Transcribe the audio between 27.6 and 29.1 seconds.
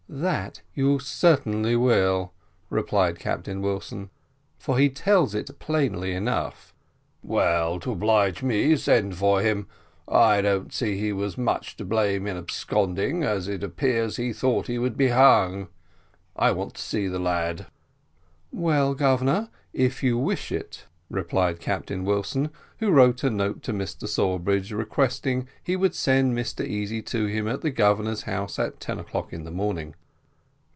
the Governor's house at ten